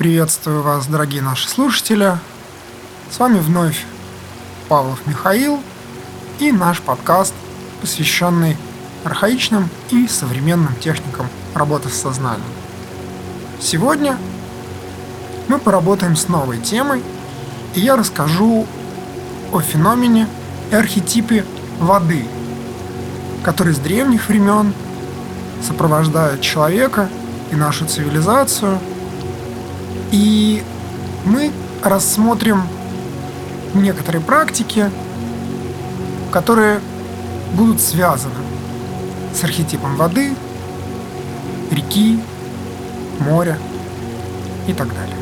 Приветствую 0.00 0.62
вас, 0.62 0.86
дорогие 0.86 1.20
наши 1.20 1.46
слушатели. 1.46 2.16
С 3.10 3.18
вами 3.18 3.38
вновь 3.38 3.84
Павлов 4.66 5.06
Михаил 5.06 5.60
и 6.38 6.52
наш 6.52 6.80
подкаст, 6.80 7.34
посвященный 7.82 8.56
архаичным 9.04 9.68
и 9.90 10.08
современным 10.08 10.74
техникам 10.76 11.26
работы 11.54 11.90
с 11.90 12.00
сознанием. 12.00 12.48
Сегодня 13.60 14.16
мы 15.48 15.58
поработаем 15.58 16.16
с 16.16 16.28
новой 16.28 16.56
темой, 16.60 17.02
и 17.74 17.80
я 17.80 17.94
расскажу 17.96 18.66
о 19.52 19.60
феномене 19.60 20.26
и 20.70 20.76
архетипе 20.76 21.44
воды, 21.78 22.24
который 23.44 23.74
с 23.74 23.78
древних 23.78 24.30
времен 24.30 24.72
сопровождает 25.62 26.40
человека 26.40 27.10
и 27.52 27.54
нашу 27.54 27.84
цивилизацию– 27.84 28.78
и 30.10 30.62
мы 31.24 31.52
рассмотрим 31.82 32.62
некоторые 33.74 34.22
практики, 34.22 34.90
которые 36.32 36.80
будут 37.54 37.80
связаны 37.80 38.34
с 39.34 39.44
архетипом 39.44 39.96
воды, 39.96 40.34
реки, 41.70 42.20
моря 43.20 43.58
и 44.66 44.72
так 44.72 44.88
далее. 44.88 45.16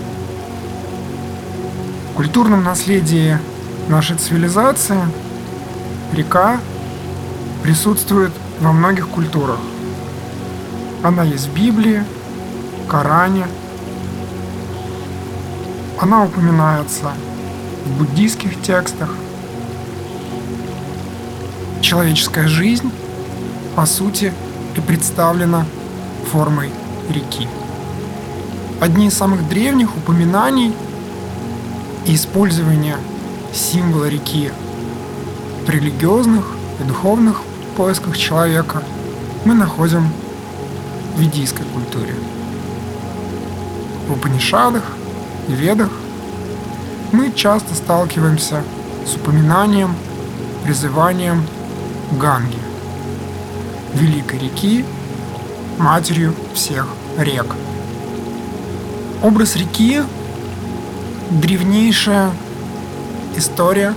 В 2.13 2.17
культурном 2.17 2.65
наследии 2.65 3.39
нашей 3.89 4.17
цивилизации 4.17 5.01
река 6.13 6.61
присутствует 7.63 8.33
во 8.61 8.73
многих 8.73 9.09
культурах. 9.09 9.59
Она 11.03 11.23
есть 11.23 11.49
в 11.49 11.55
Библии, 11.55 12.03
Коране– 12.89 13.47
она 16.01 16.25
упоминается 16.25 17.13
в 17.85 17.99
буддийских 17.99 18.61
текстах. 18.63 19.11
Человеческая 21.81 22.47
жизнь, 22.47 22.91
по 23.75 23.85
сути, 23.85 24.33
и 24.77 24.81
представлена 24.81 25.67
формой 26.31 26.71
реки. 27.09 27.49
Одни 28.81 29.09
из 29.09 29.15
самых 29.15 29.49
древних 29.49 29.97
упоминаний 29.97 30.73
и 32.07 32.15
использования 32.15 32.97
символа 33.53 34.09
реки 34.09 34.53
в 35.67 35.71
религиозных 35.71 36.47
и 36.81 36.85
духовных 36.85 37.41
поисках 37.77 38.17
человека 38.17 38.85
мы 39.45 39.55
находим 39.55 40.09
в 41.17 41.21
ведийской 41.21 41.67
культуре. 41.67 42.15
В 44.07 44.13
Упанишадах 44.13 44.85
и 45.49 45.53
Ведах 45.53 45.91
мы 47.11 47.33
часто 47.33 47.75
сталкиваемся 47.75 48.63
с 49.07 49.15
упоминанием, 49.15 49.97
призыванием 50.63 51.45
Ганги, 52.21 52.59
великой 53.95 54.41
реки, 54.41 54.85
матерью 55.79 56.35
всех 56.55 56.87
рек. 57.19 57.47
Образ 59.23 59.57
реки– 59.57 60.03
древнейшая 61.31 62.31
история. 63.37 63.95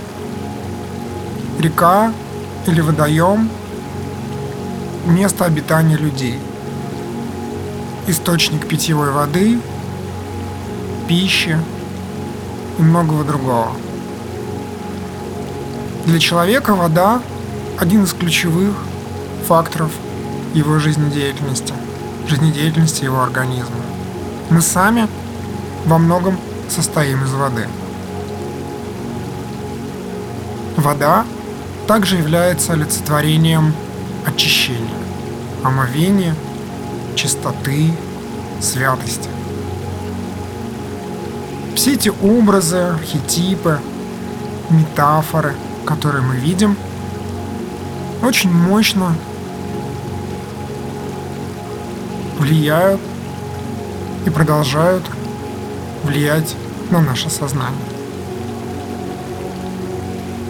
Река 1.59 2.13
или 2.65 2.79
водоем– 2.79 3.49
место 5.05 5.45
обитания 5.45 5.97
людей. 5.97 6.39
Источник 8.07 8.67
питьевой 8.67 9.11
воды– 9.11 9.59
пищи 11.11 11.57
и 12.79 12.81
многого 12.81 13.25
другого. 13.25 13.73
Для 16.05 16.19
человека 16.19 16.73
вода– 16.73 17.21
один 17.81 18.05
из 18.05 18.13
ключевых 18.13 18.73
факторов 19.45 19.91
его 20.53 20.79
жизнедеятельности, 20.79 21.73
жизнедеятельности 22.29 23.03
его 23.03 23.21
организма. 23.21 23.75
Мы 24.49 24.61
сами 24.61 25.09
во 25.85 25.97
многом 25.97 26.39
состоим 26.69 27.25
из 27.25 27.33
воды. 27.33 27.67
Вода 30.77 31.25
также 31.89 32.15
является 32.15 32.71
олицетворением 32.71 33.73
очищения, 34.25 34.95
омовения, 35.61 36.35
чистоты, 37.17 37.91
святости. 38.61 39.30
Все 41.81 41.93
эти 41.93 42.09
образы, 42.21 42.77
архетипы, 42.77 43.79
метафоры, 44.69 45.55
которые 45.83 46.21
мы 46.21 46.35
видим, 46.35 46.77
очень 48.21 48.51
мощно 48.51 49.15
влияют 52.37 53.01
и 54.27 54.29
продолжают 54.29 55.03
влиять 56.03 56.55
на 56.91 57.01
наше 57.01 57.31
сознание. 57.31 57.81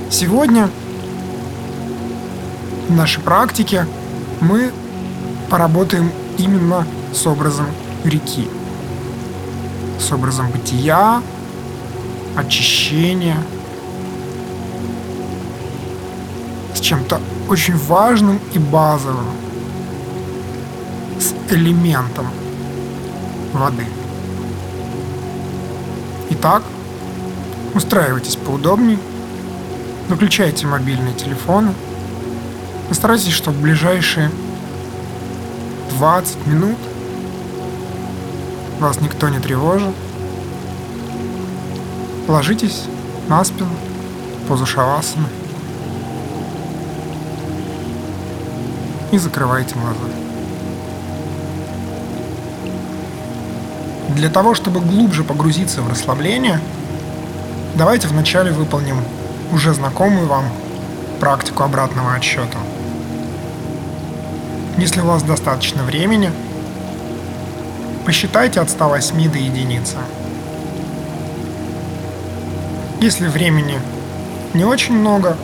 Сегодня 0.09 0.69
в 2.89 2.93
нашей 2.93 3.23
практике 3.23 3.85
мы 4.41 4.73
поработаем 5.49 6.11
именно 6.37 6.85
с 7.13 7.25
образом 7.25 7.67
реки 8.03 8.49
с 9.99 10.11
образом 10.11 10.49
бытия, 10.51 11.21
очищения, 12.35 13.37
с 16.73 16.79
чем-то 16.79 17.19
очень 17.49 17.77
важным 17.77 18.39
и 18.53 18.59
базовым, 18.59 19.25
с 21.19 21.33
элементом 21.53 22.27
воды. 23.53 23.85
Итак, 26.31 26.63
устраивайтесь 27.75 28.37
поудобнее, 28.37 28.97
выключайте 30.07 30.65
мобильные 30.65 31.13
телефоны, 31.13 31.73
постарайтесь, 32.89 33.33
чтобы 33.33 33.57
в 33.57 33.61
ближайшие 33.61 34.31
20 35.97 36.47
минут 36.47 36.77
вас 38.81 38.99
никто 38.99 39.29
не 39.29 39.39
тревожит. 39.39 39.93
Ложитесь 42.27 42.83
на 43.27 43.43
спину, 43.43 43.69
позу 44.47 44.65
шавасаны 44.65 45.27
и 49.11 49.17
закрывайте 49.17 49.75
глаза. 49.75 49.99
Для 54.15 54.29
того, 54.29 54.55
чтобы 54.55 54.79
глубже 54.79 55.23
погрузиться 55.23 55.81
в 55.81 55.89
расслабление, 55.89 56.59
давайте 57.75 58.07
вначале 58.07 58.51
выполним 58.51 58.97
уже 59.51 59.73
знакомую 59.73 60.27
вам 60.27 60.45
практику 61.19 61.63
обратного 61.63 62.15
отсчета. 62.15 62.57
Если 64.77 65.01
у 65.01 65.05
вас 65.05 65.21
достаточно 65.21 65.83
времени– 65.83 66.31
Посчитайте 68.05 68.59
от 68.59 68.69
108 68.69 69.31
до 69.31 69.37
единицы. 69.37 69.97
Если 72.99 73.27
времени 73.27 73.79
не 74.53 74.65
очень 74.65 74.95
много, 74.95 75.37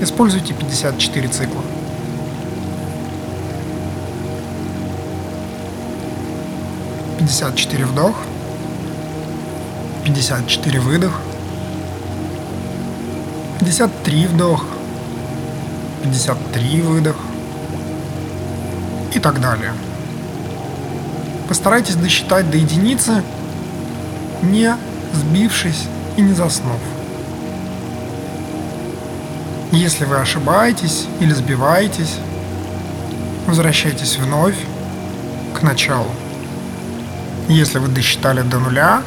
используйте 0.00 0.52
54 0.52 1.28
цикла. 1.28 1.62
Пятьдесят 7.18 7.56
четыре 7.56 7.84
вдох, 7.84 8.16
пятьдесят 10.04 10.46
четыре 10.46 10.80
выдох, 10.80 11.20
пятьдесят 13.58 13.90
три 14.02 14.26
вдох, 14.26 14.64
пятьдесят 16.02 16.38
три 16.52 16.80
выдох 16.80 17.16
и 19.14 19.18
так 19.18 19.40
далее. 19.40 19.72
Постарайтесь 21.48 21.96
досчитать 21.96 22.50
до 22.50 22.58
единицы, 22.58 23.22
не 24.42 24.76
сбившись 25.14 25.86
и 26.16 26.20
не 26.20 26.34
заснув. 26.34 26.78
Если 29.72 30.04
вы 30.04 30.16
ошибаетесь 30.16 31.06
или 31.20 31.32
сбиваетесь, 31.32 32.16
возвращайтесь 33.46 34.16
вновь 34.16 34.56
к 35.58 35.62
началу. 35.62 36.10
Если 37.48 37.78
вы 37.78 37.88
досчитали 37.88 38.42
до 38.42 38.58
нуля, 38.58 39.02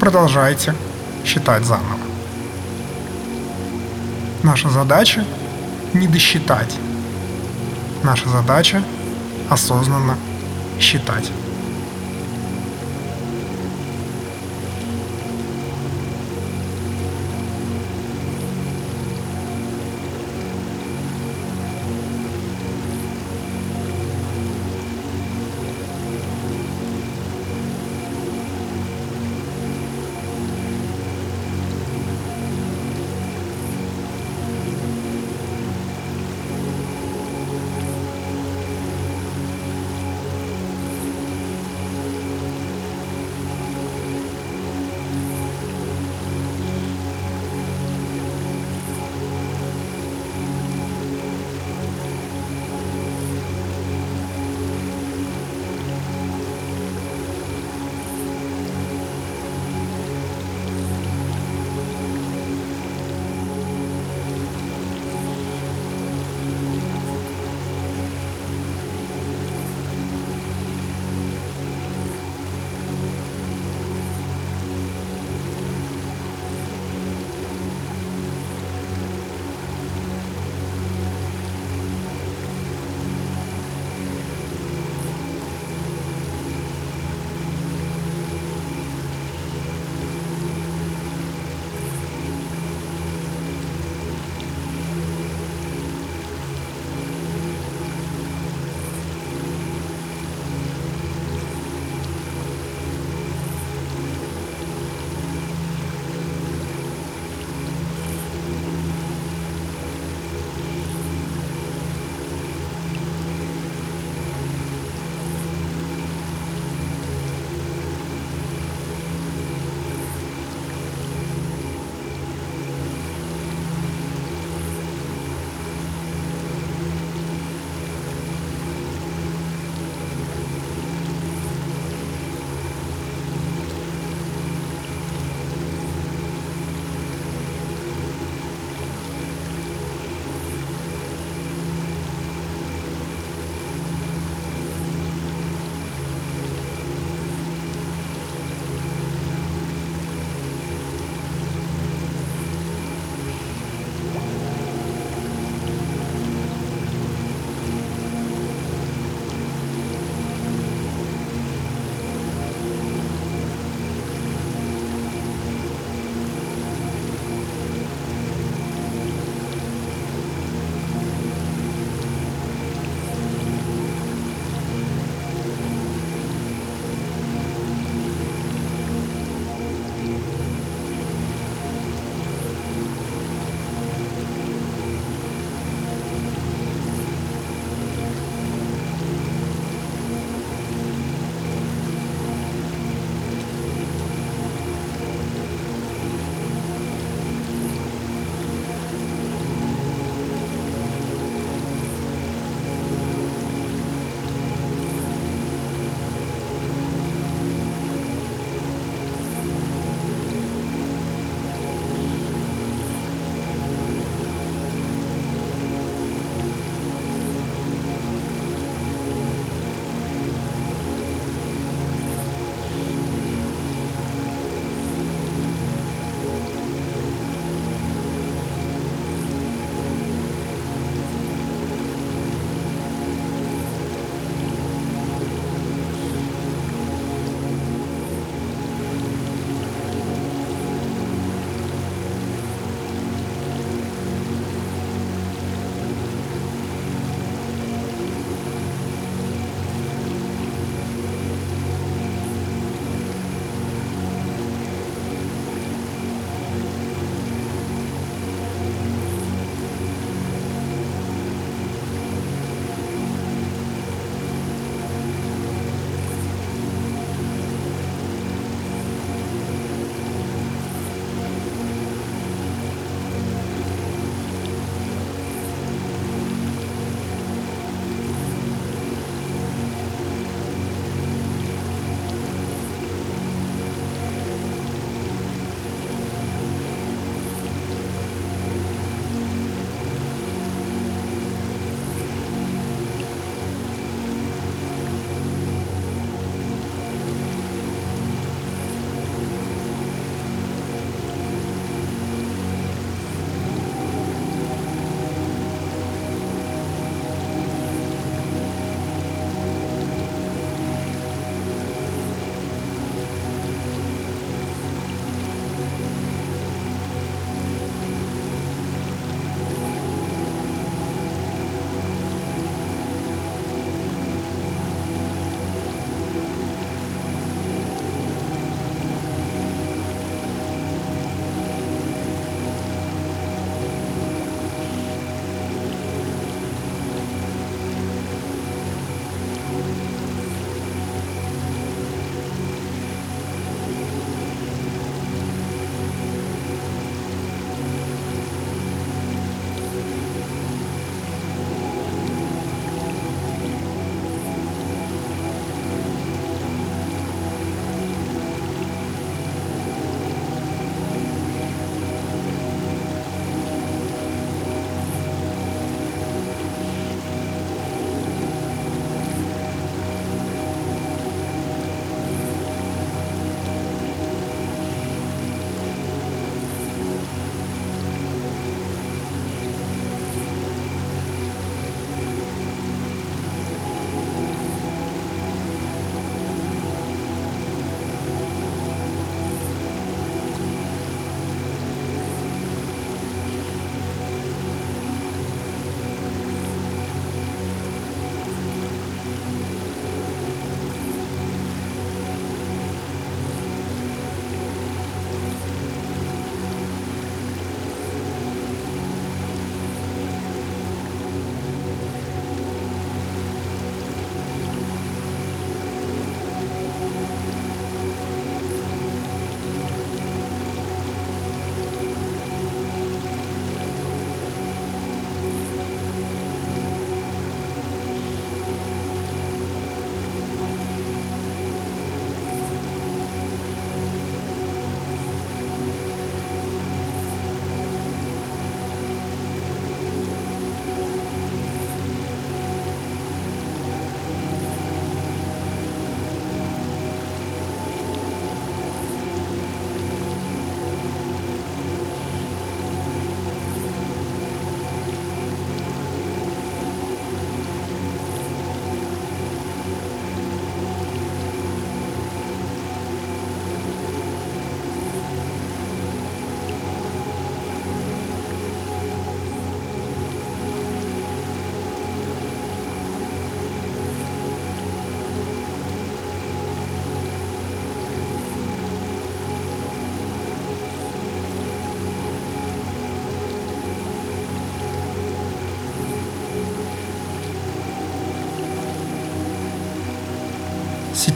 продолжайте 0.00 0.74
считать 1.24 1.64
заново. 1.64 1.98
Наша 4.42 4.70
задача 4.70 5.24
не 5.94 6.08
досчитать. 6.08 6.74
Наша 8.02 8.28
задача 8.28 8.82
осознанно 9.50 10.16
считать. 10.78 11.30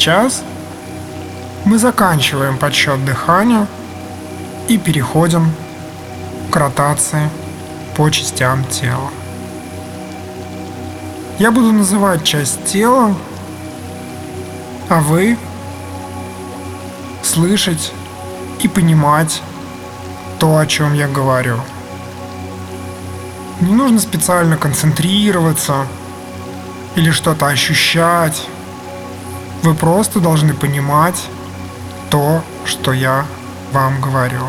Сейчас 0.04 0.42
мы 1.64 1.78
заканчиваем 1.78 2.58
подсчет 2.58 3.02
дыхания 3.06 3.66
и 4.68 4.76
переходим 4.76 5.50
к 6.50 6.56
ротации 6.56 7.30
по 7.96 8.11
частям 8.11 8.66
тела. 8.66 9.08
Я 11.38 11.50
буду 11.50 11.73
называть 11.73 12.23
часть 12.23 12.62
тела, 12.66 13.16
а 14.90 15.00
вы 15.00 15.38
слышать 17.23 17.90
и 18.61 18.68
понимать 18.68 19.40
то, 20.38 20.58
о 20.58 20.66
чем 20.66 20.92
я 20.92 21.08
говорю. 21.08 21.56
Не 23.62 23.73
нужно 23.73 23.99
специально 23.99 24.58
концентрироваться 24.58 25.87
или 26.94 27.11
что-то 27.11 27.46
ощущать. 27.46 28.46
Вы 29.64 29.73
просто 29.73 30.21
должны 30.21 30.52
понимать 30.52 31.26
то, 32.11 32.42
что 32.66 32.92
я 32.92 33.25
вам 33.73 33.99
говорю. 33.99 34.42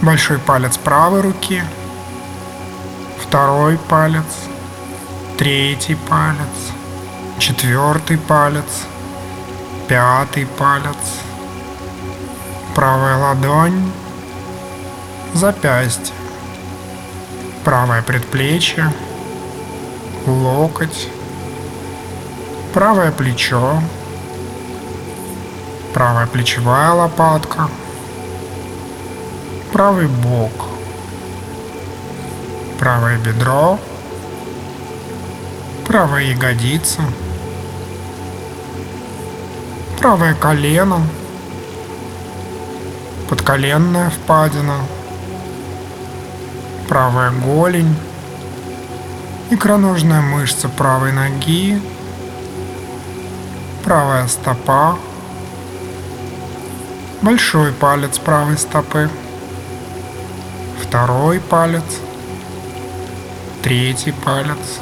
Большой 0.00 0.38
палец 0.38 0.78
правой 0.78 1.20
руки, 1.20 1.62
второй 3.22 3.76
палец, 3.76 4.24
третий 5.36 5.94
палец, 5.94 6.72
четвертый 7.38 8.16
палец, 8.16 8.86
пятый 9.88 10.46
палец, 10.46 10.96
правая 12.74 13.18
ладонь, 13.18 13.92
запястье, 15.34 16.14
правое 17.62 18.00
предплечье, 18.00 18.90
локоть, 20.30 21.08
правое 22.72 23.12
плечо, 23.12 23.80
правая 25.92 26.26
плечевая 26.26 26.92
лопатка, 26.92 27.68
правый 29.72 30.06
бок, 30.06 30.52
правое 32.78 33.18
бедро, 33.18 33.78
правая 35.86 36.24
ягодица, 36.24 37.02
правое 39.98 40.34
колено, 40.34 41.00
подколенная 43.28 44.10
впадина, 44.10 44.78
правая 46.88 47.30
голень, 47.30 47.96
икроножная 49.50 50.20
мышца 50.20 50.68
правой 50.68 51.12
ноги, 51.12 51.80
правая 53.84 54.28
стопа, 54.28 54.96
большой 57.20 57.72
палец 57.72 58.18
правой 58.18 58.56
стопы, 58.56 59.10
второй 60.80 61.40
палец, 61.40 61.82
третий 63.62 64.12
палец, 64.12 64.78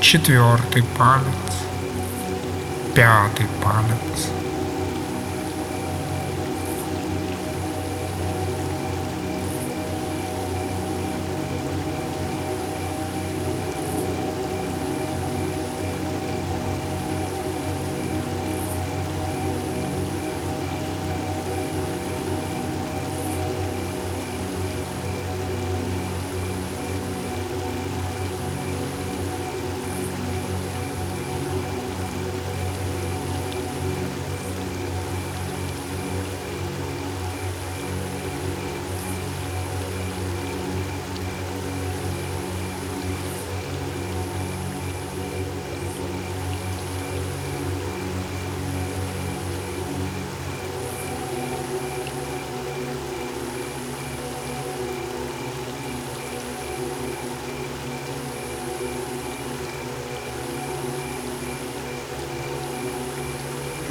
четвертый 0.00 0.82
палец, 0.98 1.24
пятый 2.94 3.46
палец. 3.62 4.43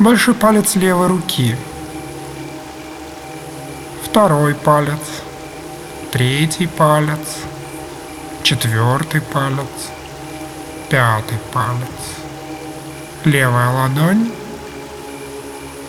Большой 0.03 0.33
палец 0.33 0.75
левой 0.75 1.07
руки, 1.07 1.55
второй 4.03 4.53
палец, 4.53 4.99
третий 6.11 6.67
палец, 6.67 7.37
четвертый 8.43 9.21
палец, 9.21 9.91
пятый 10.89 11.37
палец, 11.53 12.01
левая 13.23 13.69
ладонь, 13.69 14.29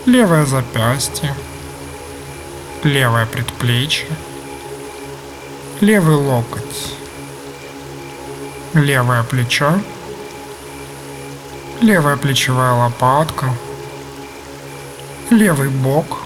левое 0.06 0.46
запястье, 0.46 1.34
левое 2.84 3.26
предплечье, 3.26 4.06
левый 5.80 6.14
локоть, 6.14 6.94
левое 8.74 9.24
плечо, 9.24 9.72
левая 11.80 12.16
плечевая 12.16 12.74
лопатка– 12.74 13.52
левый 15.30 15.68
бок, 15.68 16.18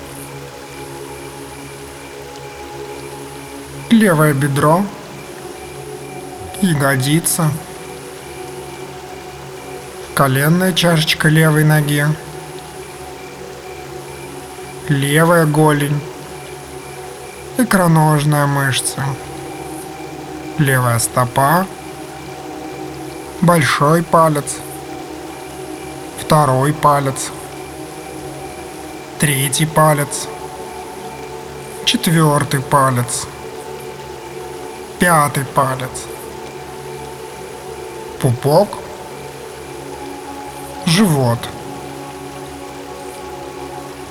левое 3.91 4.35
бедро, 4.35 4.85
ягодица, 6.61 7.51
коленная 10.15 10.73
чашечка 10.73 11.29
левой 11.29 11.65
ноги, 11.65 12.05
левая 14.89 15.47
голень, 15.47 16.01
икроножная 17.57 18.47
мышца, 18.47 19.05
левая 20.59 20.99
стопа, 20.99 21.67
большой 23.43 24.03
палец, 24.03 24.57
второй 26.21 26.73
палец– 26.73 27.31
третий 29.19 29.67
палец, 29.67 30.29
четвертый 31.85 32.61
палец, 32.61 33.27
пятый 35.01 35.45
палец, 35.45 35.91
пупок, 38.21 38.69
живот, 40.87 41.41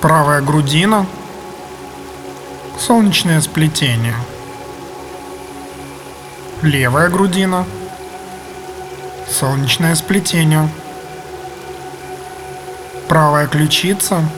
правая 0.02 0.42
грудина, 0.42 1.06
солнечное 2.78 3.40
сплетение, 3.40 4.16
левая 6.60 7.08
грудина, 7.08 7.64
солнечное 9.26 9.94
сплетение, 9.94 10.68
правая 13.08 13.46
ключица– 13.46 14.22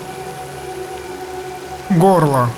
Горло. 1.90 2.48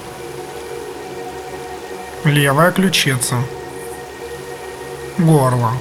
Левая 2.24 2.70
ключица. 2.70 3.36
Горло. 5.16 5.72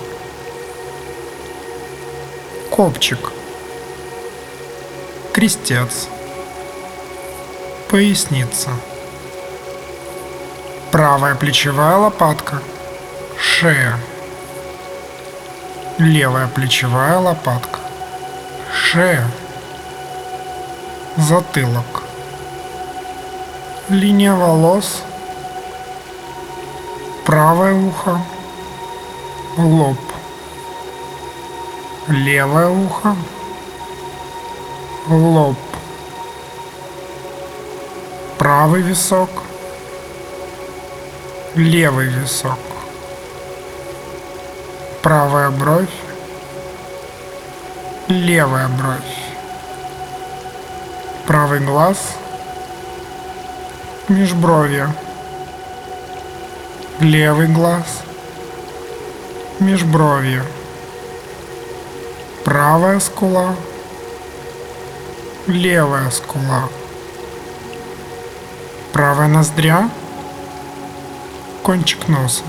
Копчик. 2.70 3.34
Крестец. 5.34 6.08
Поясница. 7.90 8.70
Правая 10.94 11.36
плечевая 11.36 11.98
лопатка. 11.98 12.62
Шея. 13.38 14.00
Левая 15.98 16.48
плечевая 16.48 17.20
лопатка. 17.20 17.80
Шея. 18.74 19.30
Затылок 21.18 22.01
линия 23.92 24.34
волос, 24.34 25.04
правое 27.26 27.74
ухо, 27.74 28.22
лоб, 29.58 29.98
левое 32.08 32.70
ухо, 32.70 33.16
лоб, 35.10 35.58
правый 38.38 38.82
висок, 38.82 39.30
левый 41.56 42.08
висок, 42.08 42.60
правая 45.02 45.50
бровь, 45.50 45.90
левая 48.08 48.70
бровь, 48.70 49.18
правый 51.28 51.60
глаз, 51.60 51.98
межбровье, 54.12 54.94
левый 57.00 57.48
глаз, 57.48 58.04
межбровье, 59.60 60.44
правая 62.44 63.00
скула, 63.00 63.56
левая 65.48 66.10
скула, 66.10 66.68
правая 68.92 69.30
ноздря, 69.30 69.90
кончик 71.64 72.10
носа, 72.10 72.44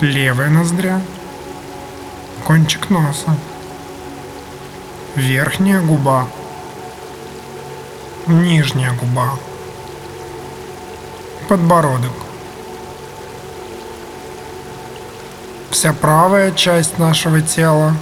левая 0.00 0.48
ноздря, 0.48 1.02
кончик 2.44 2.88
носа, 2.88 3.36
верхняя 5.16 5.82
губа, 5.82 6.28
нижняя 8.26 8.92
губа, 8.92 9.38
подбородок. 11.48 12.12
Вся 15.70 15.92
правая 15.92 16.52
часть 16.52 16.98
нашего 16.98 17.42
тела 17.42 17.94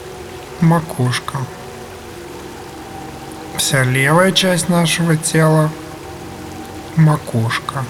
–макушка. 0.60 1.38
Вся 3.56 3.84
левая 3.84 4.32
часть 4.32 4.68
нашего 4.68 5.16
тела– 5.16 5.70
макушка. 6.96 7.84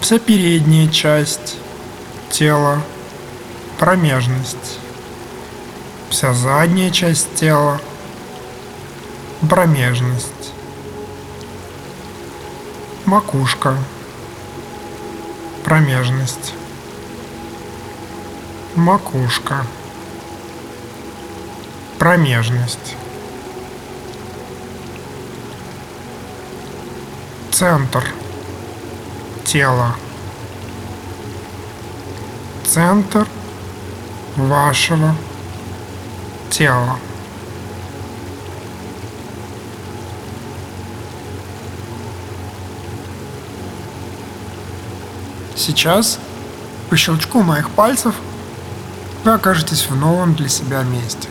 Вся 0.00 0.18
передняя 0.18 0.88
часть 0.88 1.56
тела– 2.30 2.80
промежность. 3.78 4.78
Вся 6.08 6.32
задняя 6.32 6.90
часть 6.90 7.34
тела– 7.34 7.80
промежность. 9.40 10.52
Макушка. 13.04 13.76
Промежность 15.64 16.54
макушка, 18.76 19.64
промежность, 21.98 22.96
центр 27.50 28.04
тела, 29.44 29.94
центр 32.64 33.28
вашего 34.36 35.14
тела. 36.50 36.98
Сейчас 45.56 46.18
по 46.90 46.96
щелчку 46.96 47.42
моих 47.42 47.70
пальцев– 47.70 48.14
вы 49.24 49.32
окажетесь 49.32 49.88
в 49.88 49.96
новом 49.96 50.34
для 50.34 50.48
себя 50.48 50.82
месте. 50.82 51.28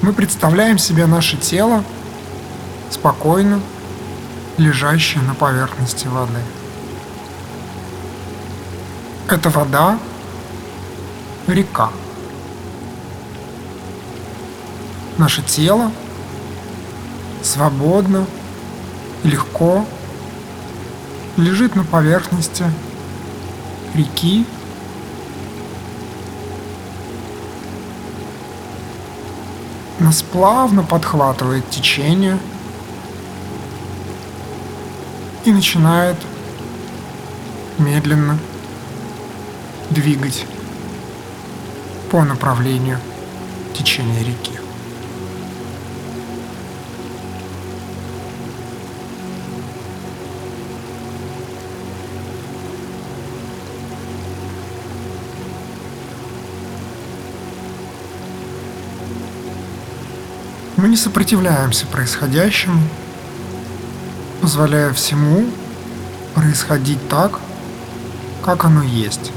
Мы 0.00 0.14
представляем 0.14 0.78
себе 0.78 1.06
наше 1.06 1.36
тело 1.36 1.84
спокойно 2.90 3.60
лежащее 4.56 5.22
на 5.22 5.34
поверхности 5.34 6.06
воды. 6.06 6.40
Это 9.28 9.50
вода– 9.50 9.98
река. 11.46 11.90
Наше 15.18 15.42
тело 15.42 15.92
свободно 17.42 18.26
легко 19.22 19.84
лежит 21.38 21.76
на 21.76 21.84
поверхности 21.84 22.64
реки 23.94 24.44
нас 30.00 30.22
плавно 30.22 30.82
подхватывает 30.82 31.68
течение 31.70 32.38
и 35.44 35.52
начинает 35.52 36.16
медленно 37.78 38.36
двигать 39.90 40.44
по 42.10 42.24
направлению 42.24 42.98
течения 43.74 44.24
реки. 44.24 44.57
Мы 60.78 60.86
не 60.86 60.96
сопротивляемся 60.96 61.86
происходящему, 61.86 62.80
позволяя 64.40 64.92
всему 64.92 65.44
происходить 66.36 67.00
так, 67.08 67.40
как 68.44 68.64
оно 68.64 68.84
есть. 68.84 69.32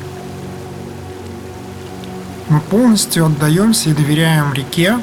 Мы 2.47 2.61
полностью 2.61 3.25
отдаемся 3.25 3.89
и 3.89 3.93
доверяем 3.93 4.53
реке, 4.53 4.99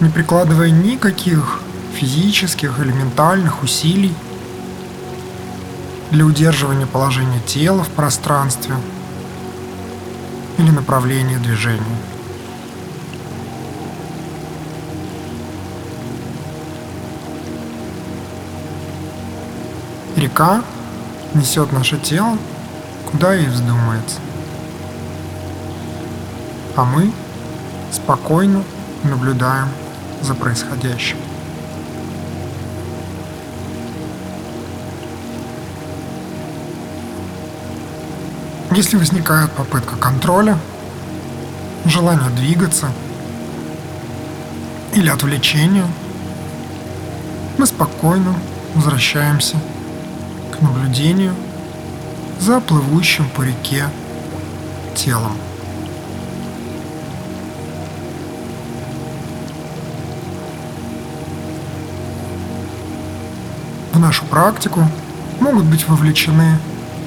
не 0.00 0.10
прикладывая 0.10 0.68
никаких 0.68 1.60
физических 1.94 2.78
или 2.78 2.92
ментальных 2.92 3.62
усилий 3.62 4.12
для 6.10 6.26
удерживания 6.26 6.86
положения 6.86 7.40
тела 7.46 7.82
в 7.82 7.88
пространстве 7.88 8.74
или 10.58 10.68
направления 10.68 11.38
движения. 11.38 11.96
Река 20.16 20.62
несет 21.34 21.72
наше 21.72 21.98
тело, 21.98 22.38
куда 23.10 23.34
ей 23.34 23.48
вздумается. 23.48 24.16
А 26.74 26.86
мы 26.86 27.12
спокойно 27.92 28.64
наблюдаем 29.04 29.68
за 30.22 30.34
происходящим. 30.34 31.18
Если 38.70 38.96
возникает 38.96 39.52
попытка 39.52 39.96
контроля, 39.96 40.58
желание 41.84 42.30
двигаться 42.30 42.90
или 44.94 45.10
отвлечение, 45.10 45.86
мы 47.58 47.66
спокойно 47.66 48.34
возвращаемся 48.74 49.56
наблюдению 50.62 51.34
за 52.40 52.60
плывущим 52.60 53.28
по 53.30 53.42
реке 53.42 53.88
телом. 54.94 55.36
В 63.92 63.98
нашу 63.98 64.24
практику 64.26 64.82
могут 65.40 65.64
быть 65.64 65.88
вовлечены 65.88 66.58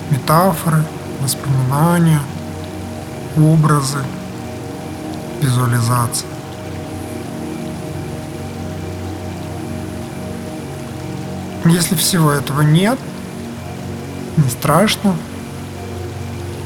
метафоры, 0.09 0.83
воспоминания, 1.21 2.19
образы, 3.37 3.99
визуализация. 5.41 6.27
Если 11.65 11.93
всего 11.95 12.31
этого 12.31 12.61
нет, 12.61 12.97
не 14.37 14.49
страшно. 14.49 15.15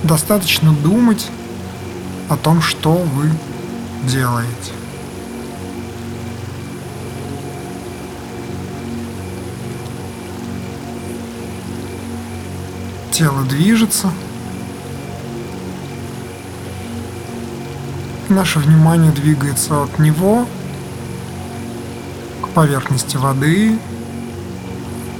Достаточно 0.03 0.73
думать 0.73 1.27
о 2.29 2.37
том, 2.37 2.61
что 2.61 2.93
вы 2.93 3.29
делаете. 4.03 4.71
Тело 13.11 13.43
движется. 13.43 14.09
Наше 18.29 18.57
внимание 18.57 19.11
двигается 19.11 19.83
от 19.83 19.99
него 19.99 20.47
к 22.41 22.49
поверхности 22.49 23.17
воды, 23.17 23.77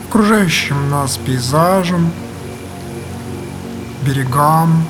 окружающим 0.10 0.90
нас 0.90 1.18
пейзажем, 1.18 2.12
берегам. 4.04 4.88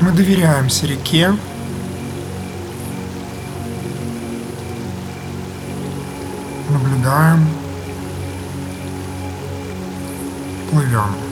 Мы 0.00 0.12
доверяемся 0.12 0.86
реке, 0.86 1.34
наблюдаем, 6.70 7.46
плывем. 10.70 11.27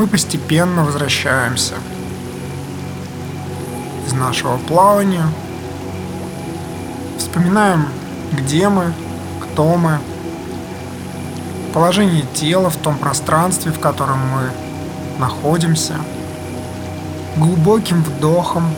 Мы 0.00 0.06
постепенно 0.06 0.82
возвращаемся 0.82 1.74
из 4.06 4.14
нашего 4.14 4.56
плавания, 4.56 5.26
вспоминаем, 7.18 7.86
где 8.32 8.70
мы, 8.70 8.94
кто 9.42 9.76
мы, 9.76 9.98
положение 11.74 12.24
тела 12.32 12.70
в 12.70 12.78
том 12.78 12.96
пространстве, 12.96 13.72
в 13.72 13.78
котором 13.78 14.20
мы 14.20 14.50
находимся, 15.18 15.96
глубоким 17.36 18.02
вдохом 18.02 18.74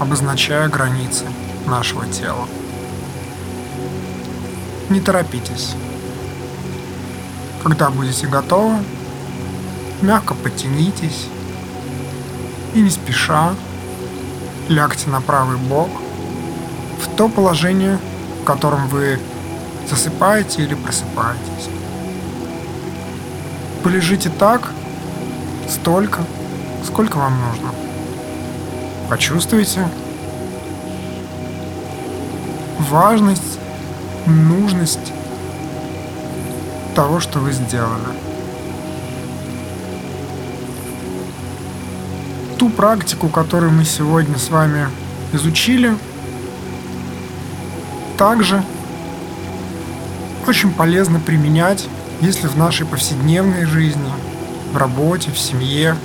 обозначая 0.00 0.70
границы 0.70 1.26
нашего 1.66 2.06
тела. 2.06 2.48
Не 4.88 5.00
торопитесь. 5.00 5.74
Когда 7.62 7.90
будете 7.90 8.26
готовы, 8.26 8.78
мягко 10.02 10.34
потянитесь 10.34 11.28
и 12.74 12.80
не 12.80 12.90
спеша 12.90 13.54
лягте 14.68 15.08
на 15.10 15.20
правый 15.20 15.56
бок 15.56 15.88
в 17.00 17.16
то 17.16 17.28
положение, 17.28 17.98
в 18.42 18.44
котором 18.44 18.88
вы 18.88 19.18
засыпаете 19.88 20.62
или 20.62 20.74
просыпаетесь. 20.74 21.70
Полежите 23.82 24.30
так 24.30 24.70
столько, 25.68 26.20
сколько 26.84 27.16
вам 27.16 27.34
нужно. 27.48 27.70
Почувствуйте 29.08 29.88
важность, 32.78 33.58
нужность 34.26 35.12
того, 36.94 37.20
что 37.20 37.38
вы 37.38 37.52
сделали. 37.52 38.25
Практику, 42.76 43.28
которую 43.28 43.72
мы 43.72 43.84
сегодня 43.84 44.38
с 44.38 44.50
вами 44.50 44.88
изучили, 45.32 45.96
также 48.18 48.62
очень 50.46 50.72
полезно 50.72 51.18
применять, 51.18 51.88
если 52.20 52.46
в 52.46 52.56
нашей 52.56 52.86
повседневной 52.86 53.64
жизни, 53.64 54.12
в 54.72 54.76
работе, 54.76 55.30
в 55.30 55.38
семье 55.38 55.96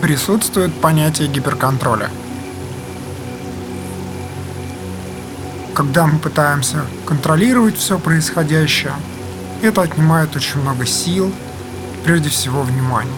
присутствует 0.00 0.74
понятие 0.74 1.28
гиперконтроля. 1.28 2.10
Когда 5.74 6.06
мы 6.06 6.18
пытаемся 6.18 6.84
контролировать 7.06 7.78
все 7.78 7.98
происходящее, 7.98 8.94
это 9.62 9.82
отнимает 9.82 10.34
очень 10.36 10.60
много 10.60 10.84
сил, 10.84 11.32
прежде 12.04 12.28
всего 12.30 12.62
внимания. 12.62 13.10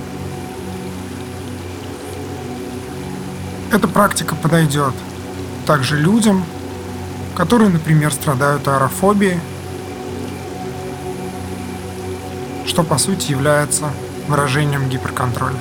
Эта 3.75 3.89
практика 3.89 4.37
подойдет 4.37 4.95
также 5.67 5.99
людям, 5.99 6.45
которые, 7.35 7.71
например, 7.71 8.13
страдают 8.13 8.69
аэрофобией, 8.69 9.41
что 12.67 12.85
по 12.85 12.99
сути 12.99 13.33
является 13.33 13.91
выражением 14.29 14.89
гиперконтроля. 14.89 15.57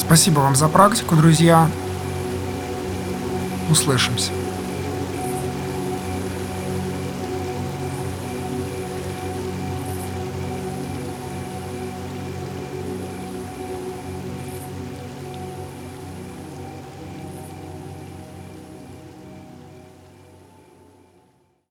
Спасибо 0.00 0.40
вам 0.40 0.56
за 0.56 0.66
практику, 0.66 1.14
друзья. 1.14 1.70
Услышимся. 3.70 4.32